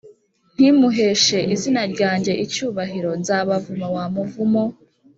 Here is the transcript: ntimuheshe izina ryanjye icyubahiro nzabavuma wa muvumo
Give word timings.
ntimuheshe 0.53 1.37
izina 1.55 1.81
ryanjye 1.93 2.31
icyubahiro 2.45 3.11
nzabavuma 3.21 3.87
wa 3.95 4.05
muvumo 4.13 4.63